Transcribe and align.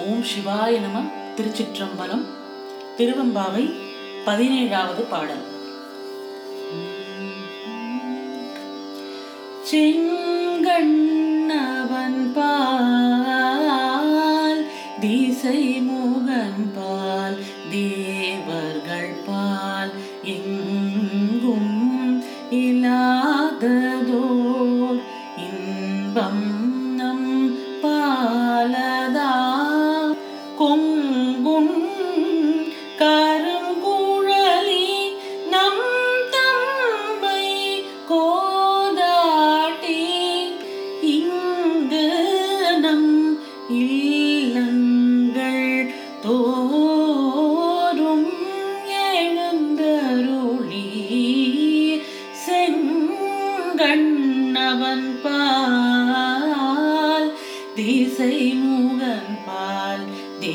ஓம் 0.00 0.22
சிவாய 0.22 0.80
நம 0.80 1.00
திருச்சிற்றம்பலம் 1.36 2.22
திருவம்பாவை 2.98 3.64
பதினேழாவது 4.26 5.02
பாடல். 5.02 5.44
செங்கண்ணவன் 10.92 12.32
பால் 12.36 14.60
திசை 15.00 15.80
முகன் 15.80 16.70
பால் 16.76 17.38
தேவர்கள் 17.70 19.16
பால் 19.26 19.92
எங்கும் 20.24 20.61
தோறும் 46.34 48.28
எழுந்தருளி 49.06 50.86
செங்கண்ணவன் 53.74 55.08
பால் 55.24 57.28
திசை 57.76 58.32
முகன் 58.62 59.36
பால் 59.46 60.04
தே 60.42 60.54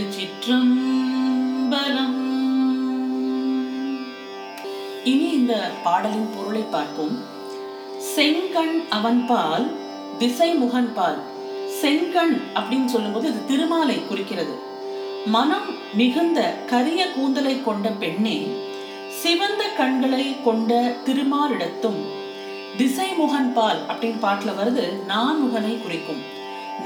திருச்சிற்றம்பலம். 0.00 2.16
இனி 5.04 5.38
இந்த 5.38 5.70
பாடலின் 5.84 6.30
பொருளை 6.36 6.64
பார்ப்போம். 6.70 7.22
செங்கண் 8.14 8.82
அவன்பால் 8.90 9.76
திசை 10.18 10.62
முகன்பால் 10.62 11.18
செங்கண் 11.82 12.40
அப்படின்னு 12.54 12.84
சொல்லும்போது 12.84 13.28
இது 13.28 13.46
திருமாலை 13.46 14.06
குறிக்கிறது. 14.06 14.58
மனம் 15.26 15.68
மிகுந்த 15.94 16.54
கரிய 16.72 17.12
கூந்தலை 17.12 17.62
கொண்ட 17.62 17.88
பெண்ணே 17.88 18.56
சிவந்த 19.20 19.64
கண்களை 19.76 20.36
கொண்ட 20.44 20.96
திருமாலிடத்தும் 21.06 22.00
திசை 22.76 23.10
முகன்பால் 23.22 23.80
அப்படின்னு 23.92 24.26
பாட்டுல 24.26 24.62
வருது 24.62 25.04
நான் 25.04 25.44
முகனை 25.44 25.82
குறிக்கும். 25.82 26.22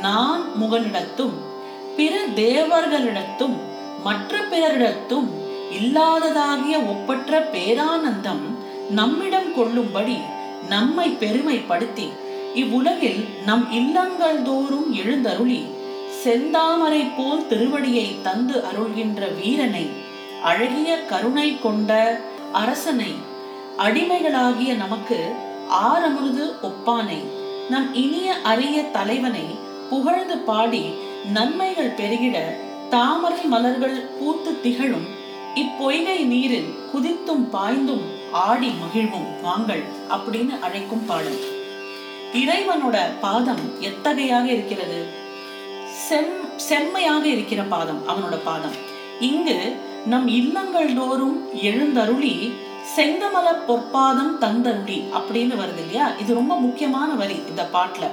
நான் 0.01 0.63
முகனிடத்தும் 0.63 1.53
பிற 1.97 2.15
தேவர்களிடத்தும் 2.41 3.56
மற்ற 4.05 4.41
பிறரிடத்தும் 4.50 5.28
இல்லாததாகிய 5.78 6.77
ஒப்பற்ற 6.88 7.41
பேரானந்தம் 7.53 8.44
நம்மிடம் 8.91 9.50
கொள்ளும்படி 9.55 10.16
நம்மை 10.69 11.09
பெருமைப்படுத்தி 11.21 12.06
இவ்வுலகில் 12.60 13.22
நம் 13.47 13.65
இல்லங்கள் 13.72 14.38
தோறும் 14.43 14.91
எழுந்தருளி 14.94 15.60
செந்தாமரை 16.19 17.03
போல் 17.16 17.47
திருவடியை 17.49 18.09
தந்து 18.22 18.56
அருள்கின்ற 18.69 19.22
வீரனை 19.38 19.84
அழகிய 20.44 20.91
கருணை 21.11 21.49
கொண்ட 21.56 21.93
அரசனை 22.55 23.12
அடிமைகளாகிய 23.84 24.72
நமக்கு 24.75 25.19
ஆரமுருது 25.84 26.47
ஒப்பானை 26.62 27.21
நம் 27.71 27.88
இனிய 27.94 28.28
அரிய 28.44 28.78
தலைவனை 28.93 29.47
புகழ்ந்து 29.91 30.37
பாடி 30.47 30.84
நன்மைகள் 31.33 31.95
பெருகிட 31.97 32.39
தாமரை 32.91 33.43
மலர்கள் 33.43 34.09
பூத்து 34.21 34.61
திகழும். 34.61 35.07
இப்பொய்கை 35.55 36.25
நீரில் 36.25 36.75
குதித்தும் 36.93 37.51
பாய்ந்தும் 37.53 38.03
ஆடி 38.33 38.69
மகிழ்வும் 38.69 39.41
வாங்கள் 39.43 39.82
அப்படின்னு 40.11 40.59
அழைக்கும் 40.61 41.06
பாடல். 41.06 41.38
இறைவனோட 42.32 42.97
பாதம் 43.21 43.81
எத்தகையாக 43.81 44.44
இருக்கிறது? 44.44 45.06
செம் 45.88 46.32
செம்மையாக 46.56 47.26
இருக்கிற 47.26 47.62
பாதம் 47.62 48.03
அவனோட 48.09 48.38
பாதம். 48.44 48.75
இங்கு 49.21 49.76
நம் 50.06 50.29
இல்லங்கள் 50.29 50.94
தோறும் 50.94 51.55
எழுந்தருளி 51.55 52.53
செங்கமல 52.97 53.49
பொற்பாதம் 53.69 54.38
தந்தருளி 54.41 55.03
அப்படின்னு 55.12 55.55
வருது 55.61 55.79
இல்லையா? 55.79 56.12
இது 56.21 56.35
ரொம்ப 56.35 56.56
முக்கியமான 56.56 57.12
வரி 57.12 57.41
இந்த 57.49 57.69
பாட்டுல. 57.73 58.05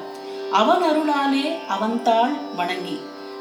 அவன் 0.51 0.83
அருளாலே 0.83 1.65
அவன் 1.67 2.03
தாள் 2.03 2.33
வணங்கி. 2.55 2.99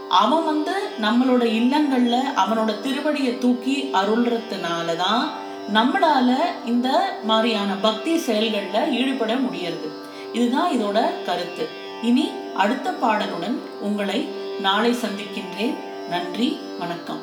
அவன் 0.09 0.45
வந்து 0.45 0.73
நம்மளோட 1.01 1.49
இல்லங்கள்ல 1.49 2.21
அவனோட 2.37 2.75
திருவடியை 2.81 3.39
தூக்கி 3.39 3.91
அருள்றதுனாலதான் 3.93 5.23
நம்மளால 5.75 6.37
இந்த 6.67 7.19
மாதிரியான 7.25 7.75
பக்தி 7.75 8.17
செயல்கள்ல 8.17 8.91
ஈடுபட 8.91 9.35
முடியறது. 9.35 9.89
இதுதான் 10.33 10.71
இதோட 10.71 11.25
கருத்து. 11.25 11.69
இனி 12.03 12.31
அடுத்த 12.57 12.91
பாடலுடன் 12.91 13.59
உங்களை 13.81 14.29
நாளை 14.61 14.93
சந்திக்கின்றேன். 14.93 15.75
நன்றி 16.09 16.59
வணக்கம். 16.79 17.21